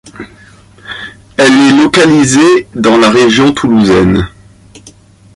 [1.37, 4.27] Elle est localisée dans la région toulousaine.